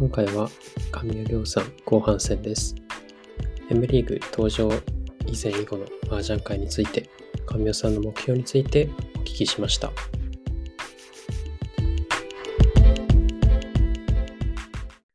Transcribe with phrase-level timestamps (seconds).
[0.00, 0.48] 今回は
[0.90, 2.74] 神谷亮さん後半戦です。
[3.68, 4.70] M リーグ登場
[5.26, 7.10] 以前以後の麻雀会について、
[7.44, 9.92] 神谷さんの目標についてお聞きしました。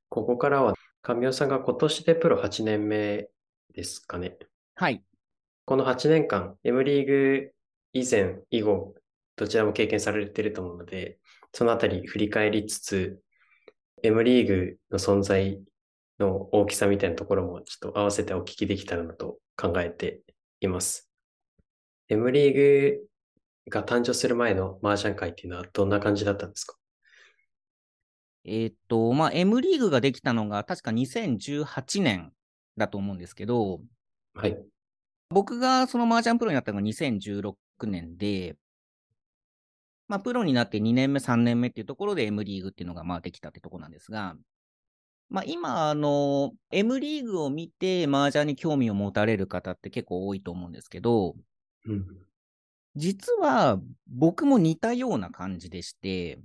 [0.10, 3.28] ここからは神谷さんが今年でプロ8年目
[3.74, 4.38] ですかね。
[4.76, 5.04] はい。
[5.66, 7.52] この8年間、M リーグ
[7.94, 8.94] 以前、以後、
[9.36, 11.18] どちらも経験されていると思うので、
[11.54, 13.20] そのあたり振り返りつつ、
[14.06, 15.60] M リーグの存在
[16.20, 20.22] の大きさみたいなところもちょっと合わせてお聞きできたらなと考えて
[20.62, 21.10] います。
[22.08, 23.00] M リーグ
[23.72, 26.76] が誕生する前の麻雀会っていうのはどんな感じだったんですか？
[28.44, 32.32] えーっと、まあ、M リーグができたのが確か2018年
[32.78, 33.80] だと思うんですけど、
[34.36, 34.56] はい。
[35.32, 37.56] 僕がその麻雀プロになったのが2016
[37.88, 38.56] 年で、
[40.08, 44.36] まあ、プロになって2年目、3年目っていうところで M リーグっていうのがまあできたってところなんですが、
[45.30, 51.36] まあ、今、あの、M リーグを見て麻雀に興味を持たれる方って結構多いと思うんですけど、
[51.86, 52.06] うん。
[52.96, 56.40] 実は僕も似たような感じでして。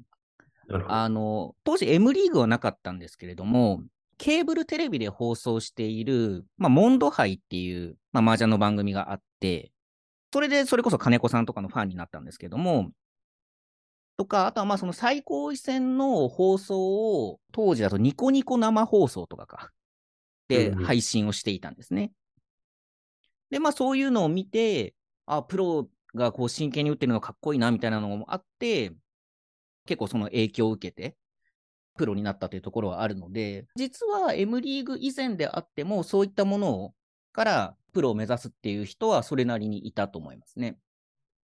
[0.89, 3.83] あの、当時 M リーグはなかったんですけれども、
[4.19, 9.73] ケーブルテレビで放送している、まあ、モンドハイっていう、まあ、麻雀の番組があって、
[10.33, 12.91] それでそれこそ金子さんとかのファンになったんですけども、
[14.21, 19.71] とか、あとはまあその最高位戦の放送を、当時だとニコニコ生放送とかか、
[20.47, 22.13] で配信をしていたんですね。
[23.49, 28.93] で、まあそういうのを見て、あ、プロがこう真剣に打ってるのかっこいいなみたいなのもあって、
[29.87, 31.17] 結構その影響を受けて、
[31.97, 36.95] プロになったというところはあるので、実は M リーグ以前であっても、そういったものを
[37.33, 40.77] からプロを目指すっていう人はそれなりにいたと思いますね。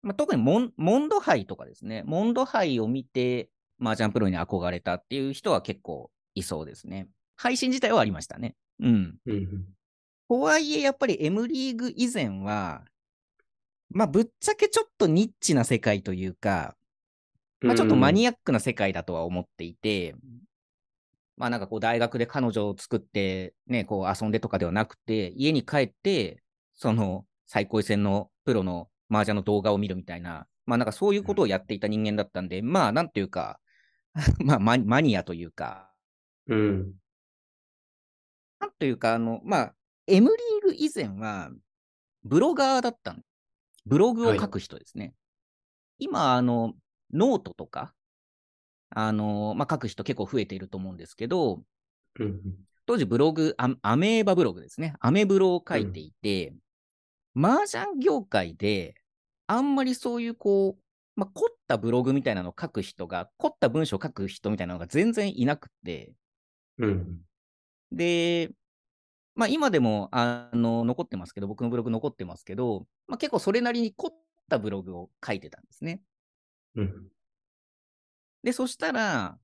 [0.02, 7.08] まあ、特にモンモンドハイとかですね、モンドハイを見て、麻雀プロに憧れたっていう人は結構いそうですね。
[7.36, 8.54] 配信自体はありましたね。
[8.80, 9.18] うん。
[9.26, 9.64] うんうん。
[10.28, 12.84] とはいえ、やっぱり M リーグ以前は、
[13.90, 16.76] まあ、ぶっちゃけちょっとニッチな世界というか、
[17.60, 20.14] まあ、ちょっとマニアックな世界だとは思っていて、
[21.36, 26.42] まあなんかこう大学で彼女を作ってね、こう遊んでとかではなくて、家に帰って、
[26.74, 33.60] その最高位戦のプロの麻雀の動画を見るみたいな、まあなんかそういうことをやっていた人間だったんで、まあなんていうか、
[34.44, 35.88] まあマニアというか、
[36.48, 36.94] うん。
[38.60, 39.74] なんというか、あの、まあ、
[40.06, 41.50] M リーグ以前は、
[42.24, 43.22] ブロガーだったん
[43.86, 45.14] ブログを書く人ですね。
[45.98, 46.74] 今、あの、
[47.12, 47.94] ノートとか、
[48.90, 51.62] あの、まあ、書く人結構増えていると思うんですけど、
[52.18, 52.40] うんうん。
[52.86, 54.94] 当時ブログ、アアメーバブログですね。
[55.00, 56.54] アメブロを書いていて、
[57.38, 58.96] 麻雀業界で、
[59.46, 60.82] あんまりそういうこう、
[61.14, 66.14] まあ、凝ったブログみたいなのを書く人が、凝った文章を書く人みたいなのが全然いなくて、
[66.78, 67.20] うん。
[67.92, 68.50] で、
[69.36, 74.14] まあ今でも、あの、残ってますけど、僕のブログ残ってますけど、まあ結構それなりに凝っ
[74.48, 76.00] たブログを書いてたんですね。
[76.74, 77.08] うん。
[78.42, 79.38] で、そしたら、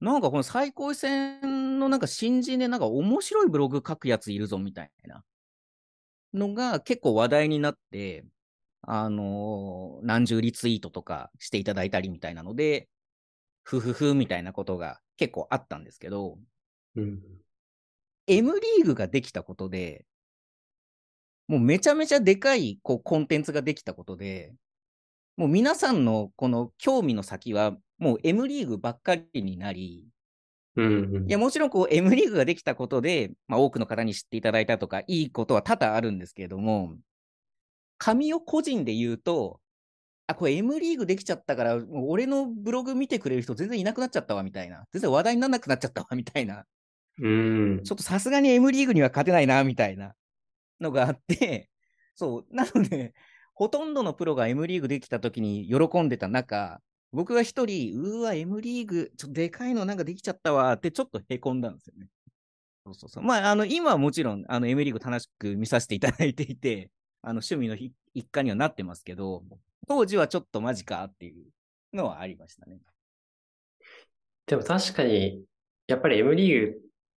[0.00, 5.24] なんかこの最高位戦のなんか新人でなんか面白いブログ書くやついるぞみたいな
[6.36, 8.24] のが結構話題になって、
[8.82, 12.88] あの何十リツイートとかしていただいたりみたいなので、
[13.64, 16.38] ふふふみたいなことが結構あったんですけど、
[16.94, 17.20] うん。
[18.28, 20.04] M リーグができたことで、
[21.48, 24.52] もうめちゃめちゃでかいこうコンテンツができたことで、
[25.36, 30.06] もう皆さんのこの興味の先は、もう M リーグばっかりになり、
[30.76, 31.28] うんうん。
[31.28, 36.96] いや、もちろんこう M リーグができたことで、まあ多くの方に知っていただいたとか、いいことは多々あるんですけれども、
[37.98, 39.60] 神を個人で言うと、
[40.26, 44.84] あ、これ M リーグできちゃったから、もう俺のブログ見てくれる人全然いなくなっちゃったわ、みたいな。
[44.92, 46.64] 全然話題にならなくなっちゃったわ、みたいな。
[47.18, 47.80] うん。
[47.84, 50.14] ちょっとさすがに M リーグには勝てないな、みたいな
[50.80, 51.70] のがあって、
[52.16, 53.14] そう、なので、
[53.54, 56.82] ほとんどのプロが M リーグできた時に喜んでた中、
[57.12, 62.08] 僕が一人、うーわ、M リーグ、ちょっとでかいのなんかできちゃったわって、ちょっとへこんだんですよね。
[62.84, 63.24] そうそうそう。
[63.24, 66.90] まあ、あの、今はもちろん、あの、M リーグ楽しく見させていただいていて、
[67.22, 69.44] あの、趣味の一一環にはなってますけど、
[69.86, 71.52] 当時はちょっとマジかっていう
[71.92, 72.80] のはありましたね。
[74.46, 75.44] でも確かに、
[75.86, 76.72] やっぱり M リー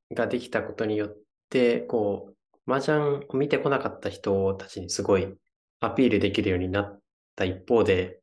[0.09, 1.17] グができたことによっ
[1.49, 2.33] て、こ
[2.67, 5.33] う、麻雀を見てこなかった人たちにすごい
[5.79, 7.01] アピールできるようになっ
[7.35, 8.19] た一方で、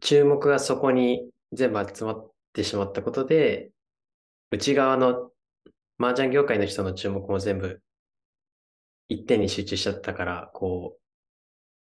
[0.00, 3.70] 注目がそこに全部集まってしまったことで、
[4.52, 5.32] 内側の
[5.98, 7.82] 麻雀業界の人の注目も全部
[9.08, 11.00] 一点に集中しちゃったから、こう、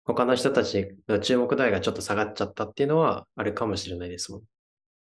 [0.04, 4.44] 他の人たちの注目度合いがちょっと下がっちゃったっていうのはあるかもしれないですもん。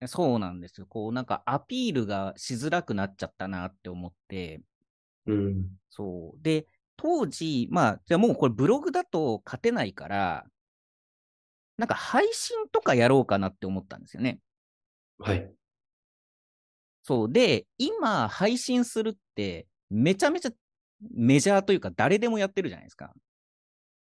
[0.08, 0.88] そうなんですよ。
[0.88, 4.62] こう、なんかアピールがしづらくなっちゃったなって思って、
[5.26, 5.78] うん。
[5.90, 6.42] そう。
[6.42, 6.68] で、
[6.98, 10.46] 当時、まあ、じゃあもうこれブログだと勝てないから、
[11.82, 14.38] なんか配信とかやろうかなって思ったんですよね。
[15.18, 15.52] はい。
[17.02, 17.32] そう。
[17.32, 20.52] で、今、配信するって、めちゃめちゃ
[21.12, 23.12] メジャーというか、誰でもやってるじゃないですか。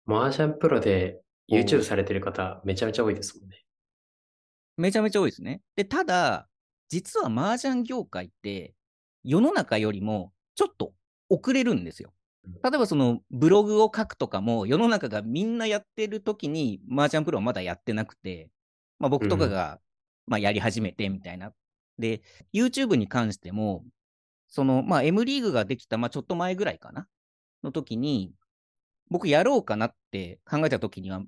[0.06, 3.64] 麻雀プロで YouTube されてる方、めちゃめちゃ多いですもんね。
[4.76, 5.62] めちゃめちゃ多いですね。
[5.78, 6.50] で、ただ、
[6.90, 8.74] 実は麻雀業界って、
[9.24, 10.92] 世の中よりもちょっと
[11.30, 12.14] 遅れるんですよ。
[12.44, 18.50] 例えばそのブログを書くとかも世の中がみんなやってる時に麻雀プロはまだやってなくて、
[19.00, 19.80] まあ僕とかが
[20.26, 21.52] まあやり始めてみたいな。
[22.00, 22.22] で、
[22.54, 23.84] YouTube に関しても、
[24.48, 27.08] そのまあ M リーグができたまあちょっと前ぐらいかな？
[27.64, 28.32] の時に、
[29.10, 31.22] 僕やろうかなって考えた時には、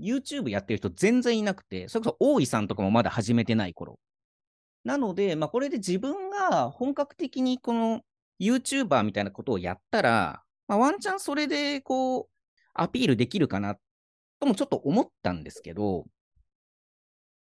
[0.00, 3.98] YouTube やってる人全然いなくて、それこそ大井さんとかもまだ始めてない頃。
[4.84, 8.00] なので、まあこれで自分が本格的にこの
[8.40, 12.26] YouTuber みたいなことをやったら、まあ、ワンチャンそれでこう、
[12.74, 13.76] アピールできるかな
[14.40, 16.06] ともちょっと思ったんですけど、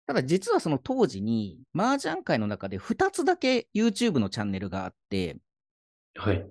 [0.08, 5.38] ただ実はその当時に、麻雀界の中で2つだけ YouTube のチャンネルがあって、
[6.16, 6.48] はい。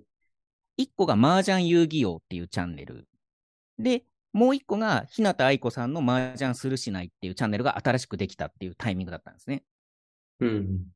[0.78, 3.08] 1個が麻雀遊戯王っていうチャンネル。
[3.78, 9.64] で、もう1個が日向愛子さんの麻雀するしないっていうチャンネルが新しくできたっていうタイミングだったんですね。
[10.38, 10.86] うん。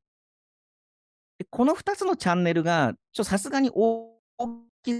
[1.43, 4.17] でこの2つのチャンネルが、ちょっとさすがに大
[4.81, 4.93] き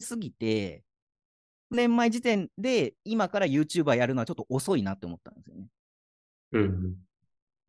[0.00, 0.84] すぎて、
[1.70, 5.66] 年前時点で今から YouTuber やるのはちょっと遅いなって思ったんですよね。
[6.52, 6.96] うん。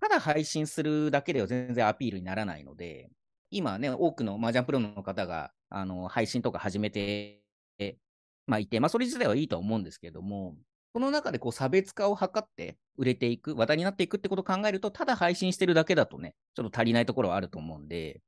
[0.01, 3.09] ただ配信するだけでは全然アピールにならないので、
[3.51, 7.41] 今ね、多くの麻雀プロの方があの配信とか始めて、
[8.47, 10.55] まあ、いて、まあ、それ自体はいいとは思うんですけども、
[10.93, 18.21] この中でこう差別化を図って売れていく、話題になっていくってことを考えると、ただ配信してるだけだとね、ちょっと足りないところはあると思うんで、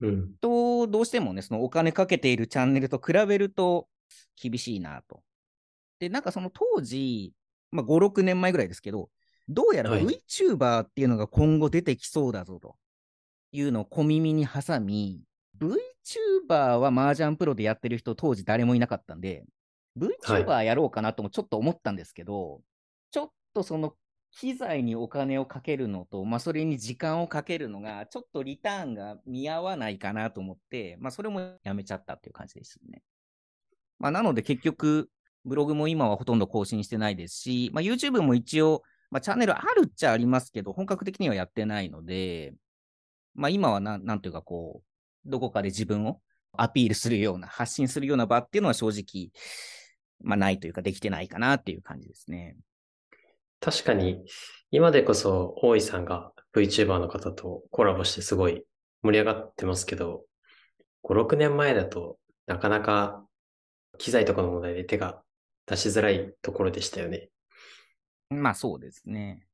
[0.00, 0.34] うん。
[0.40, 3.88] と、どうしてもね、そのお金かけているチャンネルと比べると
[4.40, 5.22] 厳しいなと。
[5.98, 7.32] で、なんかその当時、
[7.70, 9.10] まあ、5、6年前ぐらいですけど、
[9.48, 12.76] どうやらはい VTuber っていうのが今後出てきそうだぞと
[13.50, 15.22] いうのを小耳に挟み、
[15.58, 19.44] VTuber は麻雀プロでやってる人当時誰もいなかったんで、
[19.98, 22.60] VTuber やろうかなともちょっと思ったんですけど、
[23.10, 23.94] ちょっとその
[24.30, 33.02] 機材にお金をかけるのと、まあ、それに時間をかけるのが、ちょっとリターンが見合わないかなと思って、まあ、それもやめちゃったっていう感じですね。
[33.98, 35.10] まあ、なので結局、
[35.44, 42.54] ブログも今はほとんど更新してないですし、まあ、YouTube も一応、まあ、チャンネルあるっちゃありますけど、本格的にはやってないので、
[43.34, 46.20] まあ、今はなん、なんていうかこう、どこかで自分を
[46.52, 49.30] アピールするような、発信するような場っていうのは正直、
[50.20, 52.56] まあ、ないというか、できてないかなっていう感じですね。
[53.60, 54.24] 確かに、
[54.70, 58.64] 今でこそ大井さんが VTuber の方とコラボしてすごい
[59.02, 60.24] 盛り上がってますけど、
[61.04, 63.24] 5、6年前だとなかなか
[63.98, 65.22] 機材とかの問題で手が
[65.66, 67.30] 出しづらいところでしたよね。
[68.30, 69.46] まあそうですね。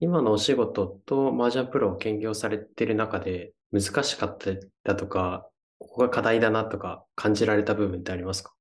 [0.00, 4.52] 今のお仕事と麻雀プロを兼業されてる中で難しかった
[4.84, 5.48] だとか、
[5.80, 8.54] ここが課題だなとか感じられた部分ってありますか？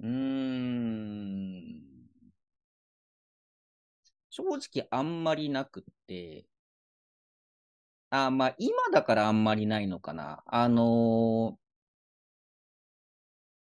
[0.00, 1.84] うーん。
[4.28, 6.44] 正直あんまりなくって、
[8.10, 10.42] あ、まあ今だからあんまりないのかな。
[10.46, 11.64] あのー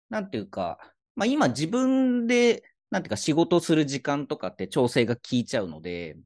[0.09, 0.77] なんていうか、
[1.15, 6.17] まあ今自分で、なんていうか仕事する時間とかって調整が効いちゃうので、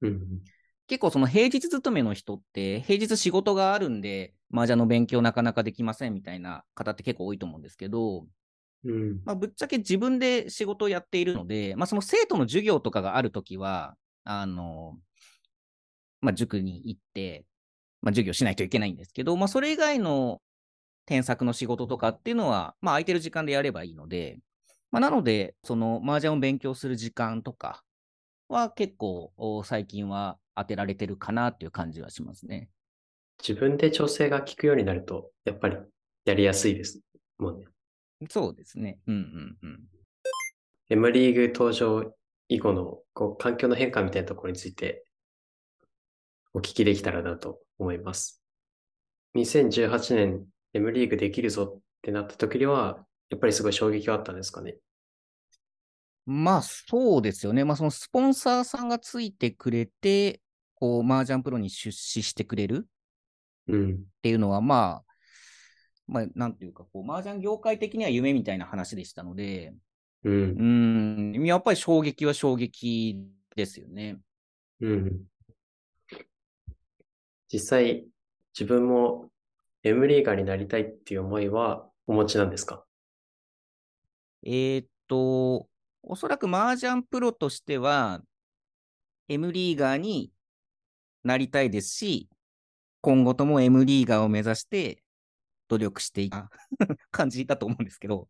[0.00, 0.42] うん。
[0.88, 8.26] 結構その平日勤めの人って、平日仕事があるんで、麻雀の勉強なかなかできませんみたいな方って結構多いと思うんですけど、
[8.84, 9.20] うん。
[9.24, 14.96] まあ、ぶっちゃけ自分で仕事をやっているので、まあ、その生徒の授業とかがあるときは、あの、
[16.22, 17.44] まあ、塾に行って、
[18.00, 20.40] まあ、授業しないといけないんですけど、まあ、それ以外の
[21.04, 24.38] 添削の仕事とかっていうのは、まあ、空いてる時間でやればいいので、
[24.90, 27.82] まあ、なので、その、麻雀を勉強する時間とか
[28.48, 32.68] は結構、お最近は当てられてるかなっていう感じはしますね。
[33.40, 35.76] 自分で調整が効くようになると、やっぱり
[36.24, 37.00] やりやすいです
[37.38, 37.66] もんね。
[38.28, 38.98] そうですね。
[39.06, 39.80] うんうんうん。
[40.90, 42.12] M リーグ登場
[42.48, 45.04] 以後のこう環境の変化みたいなところについて
[46.54, 48.42] お聞きできたらなと思います。
[49.36, 54.76] 2018年 M リーグできるぞってなった時には、やっぱりすごい衝撃があったんですかね？
[56.26, 57.64] まあそうですよね。
[57.64, 60.40] まあそのスポンサーさんがついてくれて、
[60.80, 62.86] こう、麻雀プロに出資してくれる？
[63.66, 63.94] うん。
[63.94, 65.12] っていうのは、まあ、
[66.06, 69.74] まあなんていうか、こう、麻雀業界的には夢みたいな話でしたので、
[70.22, 70.30] う。
[70.30, 73.18] うんん、やっぱり衝撃は衝撃
[73.56, 74.20] ですよね。
[74.80, 75.22] うん。
[77.52, 78.06] 実際、
[78.58, 79.30] 自分も
[79.82, 82.84] M リーガーになりたいっていう思いはお持ちなんですか？
[84.44, 85.68] えーっと、
[86.02, 88.22] おそらく麻雀プロとしては、
[89.28, 90.30] M リーガーに
[91.28, 92.28] なりたいですし、
[93.02, 95.02] 今後とも M リーガーを目指して
[95.68, 96.50] 努力していた
[97.12, 98.28] 感じだと思うんですけど、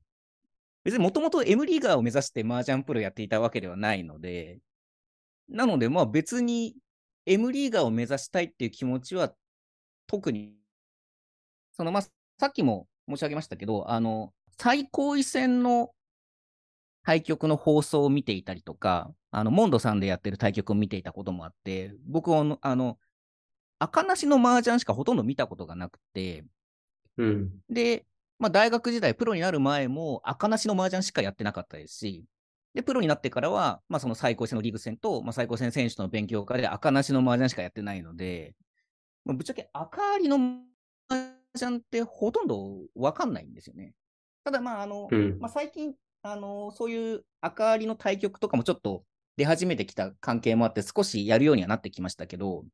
[0.82, 4.58] 別にもともと M リーガーを目指して麻雀プロやっていたわけではないので、
[5.48, 6.76] なのでまあ別に
[7.24, 9.32] M リーガーを目指したいっていう気持ちは
[10.08, 10.56] 特に、
[11.72, 15.92] そのまあさっきも申し上げましたけど、あの、最高位戦の
[17.08, 22.98] 対局の放送を見ていたりとか、あの、モンドさんでやってる対局を見ていたこともあって、僕はあの、
[23.78, 26.44] 赤なしの麻雀しかほとんど見たことがなくて、
[27.16, 27.50] うん。
[27.70, 28.04] で、
[28.38, 32.26] まあ、大学時代、プロになる前も赤なしの麻雀しかやってなかったですし、
[32.74, 38.54] で、プロになってからは、まあ、その最高戦のリーグ戦と、まあ、最高戦選手との勉強会で赤なしの麻雀しかやってないので、
[39.24, 40.36] まあ、ぶっちゃけ赤ありの
[41.08, 43.94] 麻雀ってほとんどわかんないんですよね。
[44.44, 45.38] ただ、まあ、あの、うん。
[45.40, 49.04] まあ、最近、あのそういう赤ありの対局とかもちょっと
[49.38, 52.64] 出始めてきた関係もあって、少しやるようにはなってきましたけど、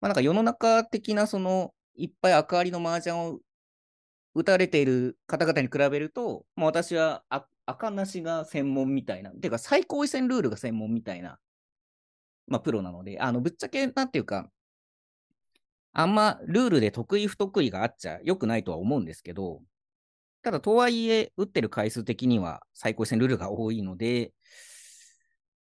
[0.00, 3.40] まあ、なんか世の中的な、その、いっぱい赤ありの麻雀を
[4.34, 7.22] 打たれている方々に比べると、まあ、私は
[7.66, 11.38] 赤なしが専門みたいな、ていうか最高位戦ルールが専門みたいな、
[12.46, 14.50] まあ、プロなので、あの、ぶっちゃけ、なんていうか、
[15.92, 19.60] あんまルールで得意不得意があっちゃ良くないとは思うんですけど、
[20.42, 24.32] ただ、とはいえ、打ってる回数的には最高位戦ルールが多いので、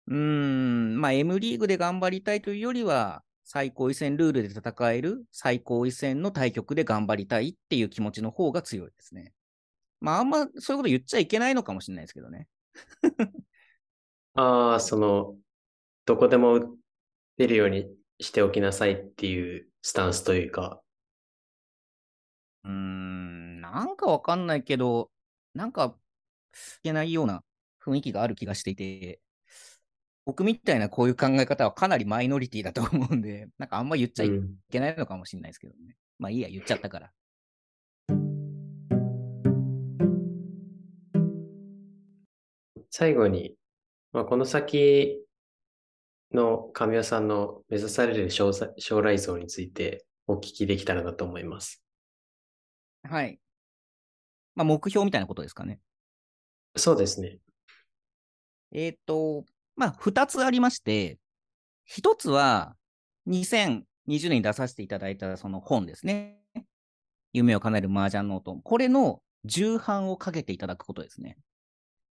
[0.06, 9.32] うーん、まあ、M リーグで頑張りたいというよりは、最高位戦ルールで戦える最高位戦の対局で頑張りたいっていう気持ちの方が強いですね。
[10.00, 12.46] まあ、あんまそういうこと言っちゃいけないのかもしれないですけどね。
[14.34, 15.36] ああ、その、
[16.04, 16.78] どこでも打
[17.38, 20.82] てるようにしておきなさいっていうスタンスというか、
[22.64, 23.17] うーん、
[23.72, 25.10] なんかわかんないけど、
[25.54, 25.96] なんか、
[26.80, 27.44] いけないような
[27.82, 29.20] 雰囲気がある気がしていて、
[30.24, 34.56] 僕みたいなこういう考え方はかなりマイノリティだと思うんで、なんかあんま言っちゃいうん。
[34.70, 35.96] けないのかもしれないですけどね。
[36.18, 37.12] まあいいや、言っちゃったから。
[42.90, 43.56] 最後に、
[44.12, 45.22] まあ、この先
[46.32, 51.82] の神谷さんの目指される将来将来像についてお聞きできたらなと思います。
[53.02, 53.40] はい。
[54.58, 55.78] まあ目標みたいなことですかね。
[56.76, 57.38] そうですね。
[58.72, 59.44] えっ、と、
[59.76, 61.18] まあ二つありまして、
[61.84, 62.74] 一つは
[63.28, 66.40] 2020年に出させていただいたその本ですね。
[67.32, 68.56] 夢を叶える麻雀ノート。
[68.56, 71.38] これの重版をかけていただくことですね。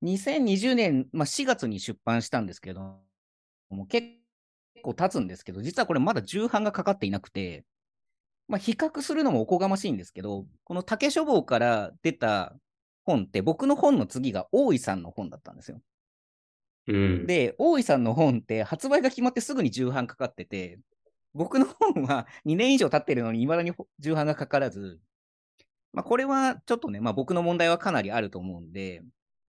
[0.04, 3.00] 2020年、まあ、4月に出版したんですけど、
[3.72, 4.08] もう結
[4.84, 7.66] 構経つんですけど、実はこれまだ重版がかかっていなくて、
[8.48, 12.56] まあ、比較するのもおこがましいんですけど、この竹書房から出た
[13.06, 15.82] 本って、僕の本の次が大井さんの本だったんですよ。
[16.88, 17.26] うん。
[17.26, 20.80] で、大井さんの本って発売が決まってすぐに重版かかってて、
[21.34, 25.00] 僕の本は2年以上経ってるのに未だに重版がかからず、
[25.92, 29.02] まあこれはちょっとね、まあ僕の問題はかなりあると思うんで、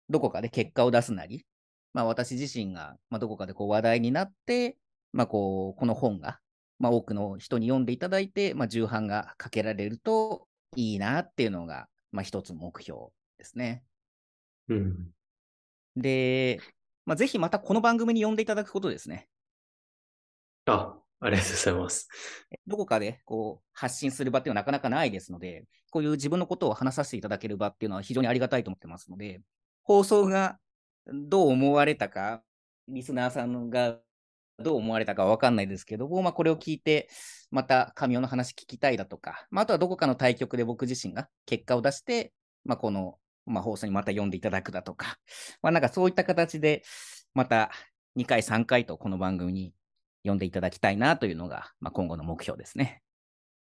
[0.09, 1.45] どこかで結果を出すなり、
[1.93, 4.77] まあ私自身が、まあどこかでこう話題になって、
[5.13, 6.39] まあこう、この本が、
[6.79, 13.01] まあ多くの人に読んでいただいて、まあ重版がかけられるといいなっていうのが、まあ一つ目標
[13.39, 13.85] ですね。
[14.69, 15.11] うん。
[15.97, 16.61] で、
[17.05, 19.29] まあぜひまたこの番組に呼んでいただくことですね。
[20.67, 22.09] あ、ありがとうございます。
[22.67, 29.41] どこかでこう発信する場っていうのはなかなかないですので、こういう自分のことを話させていただける場っていうのは非常にありがたいと思ってますので、
[29.83, 30.59] 放送が
[31.07, 32.43] どう思われたか、
[32.89, 33.99] リスナーさんが
[34.59, 37.09] どう思われたかはわかんないですけども、まあ、これを聞いて、
[37.51, 42.33] また神尾の話聞きたいだとか、まあ、あとはどこかの対局で僕自身が結果を出して、
[42.65, 45.19] まあ、この、まあ、放送にまた読んでいただくだとか、
[45.63, 46.83] まあ、なんかそういった形で、
[47.35, 47.71] また
[48.17, 49.75] 2回、3回とこの番組に
[50.23, 53.03] 読んでいただきたいなというのが、まあ、今後の目標ですね。